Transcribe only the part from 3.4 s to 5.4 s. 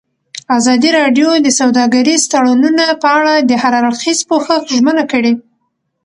د هر اړخیز پوښښ ژمنه کړې.